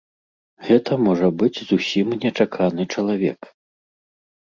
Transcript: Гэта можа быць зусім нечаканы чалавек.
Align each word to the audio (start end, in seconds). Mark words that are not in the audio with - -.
Гэта 0.67 0.95
можа 1.07 1.27
быць 1.41 1.57
зусім 1.71 2.15
нечаканы 2.23 2.87
чалавек. 2.97 3.39